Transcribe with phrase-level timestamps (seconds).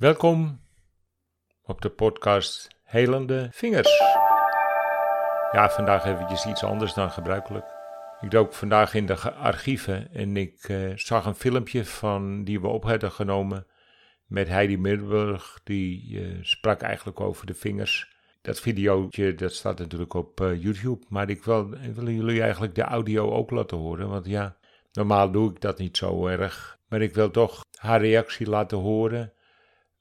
[0.00, 0.60] Welkom
[1.62, 3.98] op de podcast Helende Vingers.
[5.52, 7.64] Ja, vandaag eventjes iets anders dan gebruikelijk.
[8.20, 12.66] Ik dook vandaag in de archieven en ik uh, zag een filmpje van die we
[12.66, 13.66] op hadden genomen
[14.26, 15.60] met Heidi Middelburg.
[15.64, 18.16] Die uh, sprak eigenlijk over de vingers.
[18.42, 23.30] Dat videootje dat staat natuurlijk op uh, YouTube, maar ik wil jullie eigenlijk de audio
[23.30, 24.08] ook laten horen.
[24.08, 24.56] Want ja,
[24.92, 26.78] normaal doe ik dat niet zo erg.
[26.88, 29.32] Maar ik wil toch haar reactie laten horen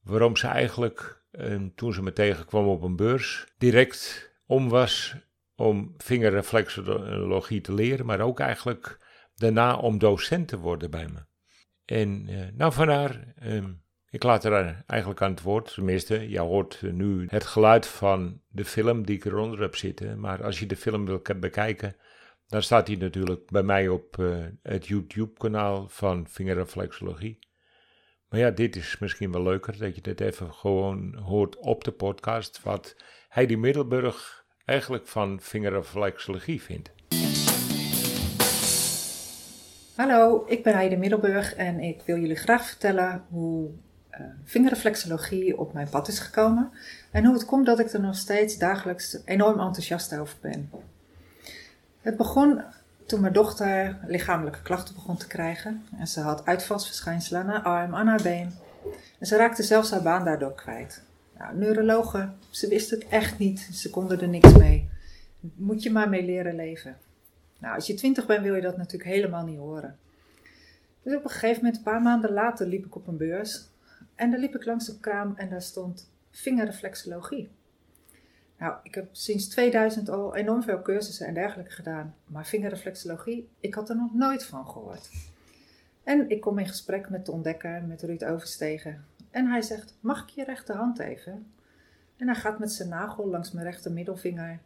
[0.01, 5.15] waarom ze eigenlijk, eh, toen ze me tegenkwam op een beurs, direct om was
[5.55, 8.99] om vingerreflexologie te leren, maar ook eigenlijk
[9.35, 11.19] daarna om docent te worden bij me.
[11.85, 13.63] En uh, nou van haar, uh,
[14.09, 18.65] ik laat haar eigenlijk aan het woord, tenminste, je hoort nu het geluid van de
[18.65, 21.95] film die ik eronder heb zitten, maar als je de film wil bekijken,
[22.47, 27.39] dan staat die natuurlijk bij mij op uh, het YouTube-kanaal van vingerreflexologie.
[28.29, 31.91] Maar ja, dit is misschien wel leuker dat je dit even gewoon hoort op de
[31.91, 32.63] podcast.
[32.63, 32.95] Wat
[33.29, 36.91] Heidi Middelburg eigenlijk van vingerreflexologie vindt.
[39.95, 43.69] Hallo, ik ben Heidi Middelburg en ik wil jullie graag vertellen hoe
[44.11, 46.71] uh, op mijn pad is gekomen.
[47.11, 50.71] En hoe het komt dat ik er nog steeds dagelijks enorm enthousiast over ben.
[52.01, 52.63] Het begon
[53.09, 55.85] toen mijn dochter lichamelijke klachten begon te krijgen.
[55.97, 58.51] En ze had uitvalsverschijnselen aan haar arm, aan haar been.
[59.19, 61.03] En ze raakte zelfs haar baan daardoor kwijt.
[61.37, 63.59] Nou, neurologen, ze wisten het echt niet.
[63.59, 64.89] Ze konden er niks mee.
[65.39, 66.97] Moet je maar mee leren leven.
[67.59, 69.97] Nou, als je twintig bent wil je dat natuurlijk helemaal niet horen.
[71.03, 73.67] Dus op een gegeven moment, een paar maanden later, liep ik op een beurs.
[74.15, 77.49] En daar liep ik langs een kraam en daar stond vingerreflexologie.
[78.59, 82.15] Nou, ik heb sinds 2000 al enorm veel cursussen en dergelijke gedaan.
[82.25, 85.09] Maar vingerreflexologie, ik had er nog nooit van gehoord.
[86.03, 89.05] En ik kom in gesprek met de ontdekker, met Ruud Overstegen.
[89.31, 91.51] En hij zegt, mag ik je rechterhand even?
[92.17, 94.59] En hij gaat met zijn nagel langs mijn rechter middelvinger.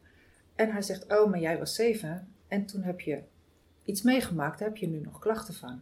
[0.56, 2.28] En hij zegt, oh, maar jij was zeven.
[2.48, 3.22] En toen heb je
[3.84, 5.82] iets meegemaakt, daar heb je nu nog klachten van.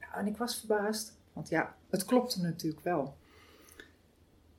[0.00, 3.16] Nou, en ik was verbaasd, want ja, het klopte natuurlijk wel.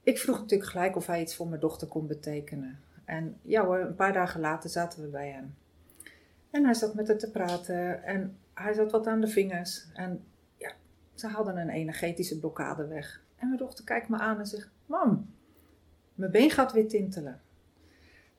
[0.04, 2.80] Ik vroeg natuurlijk gelijk of hij iets voor mijn dochter kon betekenen.
[3.06, 5.56] En ja hoor, een paar dagen later zaten we bij hem.
[6.50, 9.86] En hij zat met haar te praten en hij zat wat aan de vingers.
[9.94, 10.24] En
[10.58, 10.72] ja,
[11.14, 13.24] ze hadden een energetische blokkade weg.
[13.36, 15.30] En mijn dochter kijkt me aan en zegt: Mam,
[16.16, 17.42] mijn been gaat weer tintelen.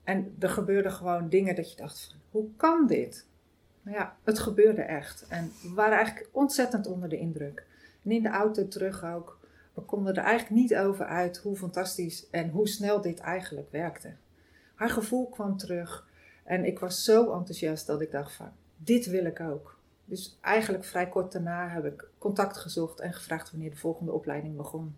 [0.05, 3.27] En er gebeurden gewoon dingen dat je dacht: hoe kan dit?
[3.83, 5.27] Nou ja, het gebeurde echt.
[5.29, 7.67] En we waren eigenlijk ontzettend onder de indruk.
[8.05, 9.39] En in de auto terug ook
[9.75, 14.13] we konden er eigenlijk niet over uit hoe fantastisch en hoe snel dit eigenlijk werkte.
[14.75, 16.07] Haar gevoel kwam terug
[16.45, 19.79] en ik was zo enthousiast dat ik dacht van, dit wil ik ook.
[20.05, 24.57] Dus eigenlijk vrij kort daarna heb ik contact gezocht en gevraagd wanneer de volgende opleiding
[24.57, 24.95] begon.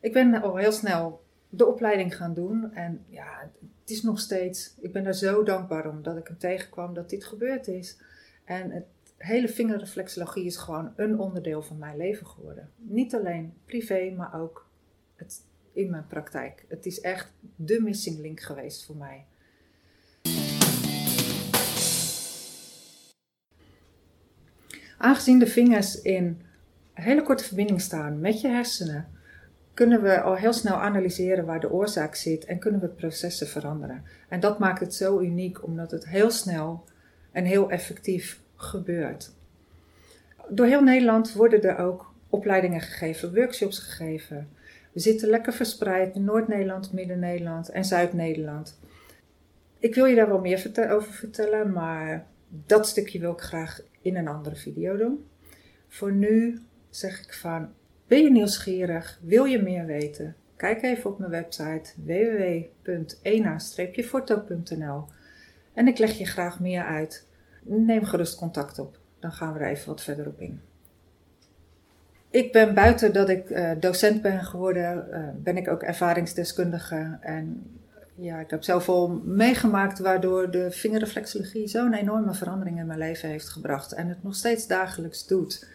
[0.00, 3.50] Ik ben al heel snel de opleiding gaan doen en ja,
[3.80, 7.10] het is nog steeds, ik ben daar zo dankbaar om dat ik hem tegenkwam dat
[7.10, 7.98] dit gebeurd is.
[8.44, 8.84] En het
[9.16, 12.70] hele vingerreflexologie is gewoon een onderdeel van mijn leven geworden.
[12.76, 14.68] Niet alleen privé, maar ook
[15.16, 16.64] het, in mijn praktijk.
[16.68, 19.24] Het is echt de missing link geweest voor mij.
[24.98, 26.40] Aangezien de vingers in
[26.92, 29.08] hele korte verbinding staan met je hersenen,
[29.74, 34.04] kunnen we al heel snel analyseren waar de oorzaak zit en kunnen we processen veranderen.
[34.28, 36.84] En dat maakt het zo uniek, omdat het heel snel
[37.32, 39.32] en heel effectief gebeurt.
[40.48, 44.48] Door heel Nederland worden er ook opleidingen gegeven, workshops gegeven.
[44.92, 48.78] We zitten lekker verspreid in Noord-Nederland, Midden-Nederland en Zuid-Nederland.
[49.78, 54.16] Ik wil je daar wel meer over vertellen, maar dat stukje wil ik graag in
[54.16, 55.26] een andere video doen.
[55.88, 57.68] Voor nu zeg ik van,
[58.06, 59.18] ben je nieuwsgierig?
[59.22, 60.36] Wil je meer weten?
[60.56, 65.04] Kijk even op mijn website www.ena-forto.nl
[65.74, 67.26] en ik leg je graag meer uit
[67.66, 68.98] neem gerust contact op.
[69.20, 70.60] Dan gaan we er even wat verder op in.
[72.30, 77.18] Ik ben buiten dat ik uh, docent ben geworden, uh, ben ik ook ervaringsdeskundige.
[77.20, 77.62] En
[78.14, 83.28] ja, ik heb zelf al meegemaakt waardoor de vingerreflexologie zo'n enorme verandering in mijn leven
[83.28, 83.92] heeft gebracht.
[83.92, 85.68] En het nog steeds dagelijks doet.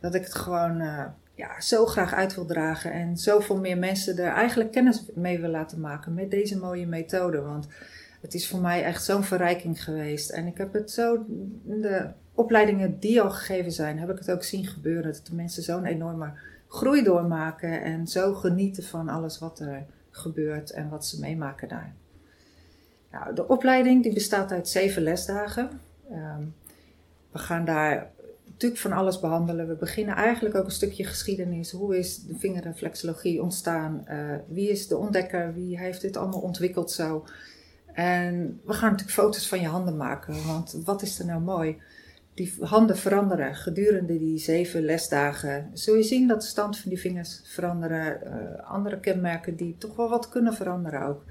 [0.00, 1.04] Dat ik het gewoon uh,
[1.34, 2.92] ja, zo graag uit wil dragen.
[2.92, 7.40] En zoveel meer mensen er eigenlijk kennis mee wil laten maken met deze mooie methode.
[7.40, 7.68] Want
[8.22, 10.30] het is voor mij echt zo'n verrijking geweest.
[10.30, 11.24] En ik heb het zo,
[11.64, 15.12] de opleidingen die al gegeven zijn, heb ik het ook zien gebeuren.
[15.12, 16.32] Dat de mensen zo'n enorme
[16.68, 21.94] groei doormaken en zo genieten van alles wat er gebeurt en wat ze meemaken daar.
[23.10, 25.70] Nou, de opleiding die bestaat uit zeven lesdagen.
[26.10, 26.54] Um,
[27.30, 28.10] we gaan daar
[28.44, 29.68] natuurlijk van alles behandelen.
[29.68, 31.70] We beginnen eigenlijk ook een stukje geschiedenis.
[31.70, 34.04] Hoe is de vingerreflexologie ontstaan?
[34.08, 35.54] Uh, wie is de ontdekker?
[35.54, 37.24] Wie heeft dit allemaal ontwikkeld zo?
[37.92, 40.46] En we gaan natuurlijk foto's van je handen maken.
[40.46, 41.80] Want wat is er nou mooi?
[42.34, 45.70] Die handen veranderen gedurende die zeven lesdagen.
[45.72, 48.20] Zul je zien dat de stand van die vingers veranderen.
[48.24, 51.24] Uh, andere kenmerken die toch wel wat kunnen veranderen ook.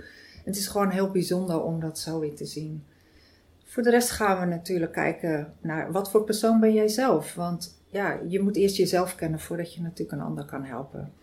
[0.45, 2.83] Het is gewoon heel bijzonder om dat zo weer te zien.
[3.63, 7.35] Voor de rest gaan we natuurlijk kijken naar wat voor persoon ben jij zelf.
[7.35, 11.13] Want ja, je moet eerst jezelf kennen voordat je natuurlijk een ander kan helpen.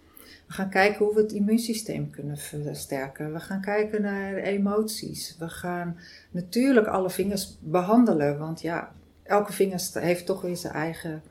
[0.46, 3.32] We gaan kijken hoe we het immuunsysteem kunnen versterken.
[3.32, 5.36] We gaan kijken naar emoties.
[5.38, 5.96] We gaan
[6.30, 8.38] natuurlijk alle vingers behandelen.
[8.38, 8.92] Want ja,
[9.22, 11.22] elke vinger heeft toch weer zijn eigen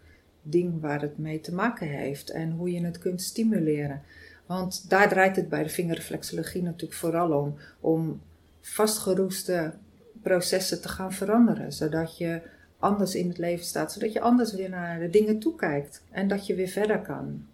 [0.42, 2.30] ding waar het mee te maken heeft.
[2.30, 4.02] En hoe je het kunt stimuleren.
[4.46, 7.56] Want daar draait het bij de vingerreflexologie natuurlijk vooral om.
[7.80, 8.22] Om
[8.62, 9.74] vastgeroeste
[10.22, 11.74] processen te gaan veranderen.
[11.74, 12.42] Zodat je
[12.80, 13.94] anders in het leven staat.
[13.94, 16.04] Zodat je anders weer naar de dingen toekijkt.
[16.12, 17.46] En dat je weer verder kan.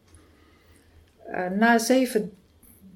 [1.29, 2.31] Uh, na zeven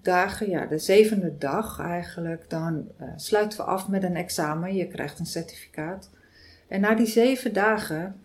[0.01, 4.75] dagen, ja, de zevende dag eigenlijk, dan uh, sluiten we af met een examen.
[4.75, 6.09] Je krijgt een certificaat.
[6.68, 8.15] En na die zeven dagen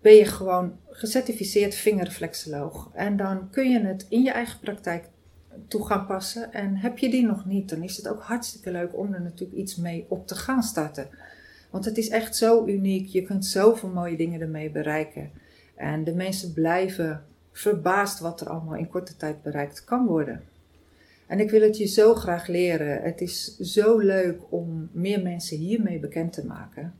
[0.00, 2.90] ben je gewoon gecertificeerd vingerreflexoloog.
[2.94, 5.04] En dan kun je het in je eigen praktijk
[5.68, 6.52] toe gaan passen.
[6.52, 9.58] En heb je die nog niet, dan is het ook hartstikke leuk om er natuurlijk
[9.58, 11.08] iets mee op te gaan starten.
[11.70, 13.06] Want het is echt zo uniek.
[13.06, 15.30] Je kunt zoveel mooie dingen ermee bereiken.
[15.76, 20.42] En de mensen blijven verbaasd wat er allemaal in korte tijd bereikt kan worden.
[21.26, 23.02] En ik wil het je zo graag leren.
[23.02, 26.94] Het is zo leuk om meer mensen hiermee bekend te maken.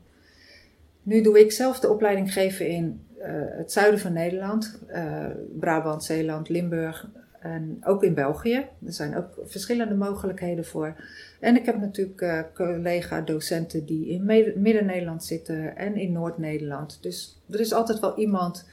[1.03, 5.25] Nu doe ik zelf de opleiding geven in uh, het zuiden van Nederland, uh,
[5.59, 7.09] Brabant, Zeeland, Limburg
[7.39, 8.65] en ook in België.
[8.85, 10.95] Er zijn ook verschillende mogelijkheden voor.
[11.39, 16.97] En ik heb natuurlijk uh, collega-docenten die in Midden-Nederland zitten en in Noord-Nederland.
[17.01, 18.67] Dus er is altijd wel iemand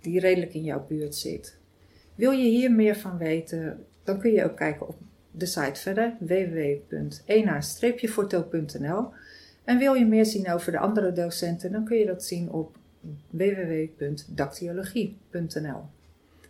[0.00, 1.56] die redelijk in jouw buurt zit.
[2.14, 4.96] Wil je hier meer van weten, dan kun je ook kijken op
[5.30, 9.08] de site verder www.ena-fortel.nl.
[9.64, 12.76] En wil je meer zien over de andere docenten, dan kun je dat zien op
[13.30, 15.82] www.dactyologie.nl.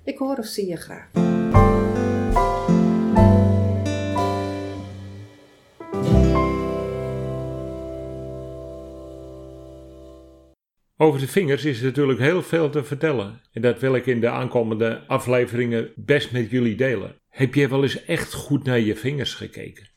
[0.02, 1.10] Ik hoor of zie je graag.
[11.00, 13.40] Over de vingers is natuurlijk heel veel te vertellen.
[13.52, 17.16] En dat wil ik in de aankomende afleveringen best met jullie delen.
[17.28, 19.90] Heb je wel eens echt goed naar je vingers gekeken?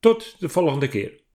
[0.00, 1.21] Tot de volgende keer.